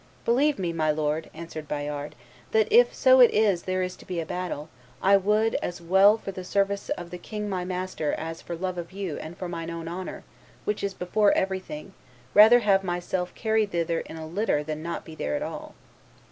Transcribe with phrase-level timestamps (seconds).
[0.25, 2.15] 'Believe me, my lord,' answered Bayard,
[2.53, 4.67] 'that if so it is that there is to be a battle,
[4.99, 8.79] I would, as well for the service of the king my master as for love
[8.79, 10.23] of you and for mine own honor,
[10.65, 11.93] which is before everything,
[12.33, 15.75] rather have myself carried thither in a litter than not be there at all.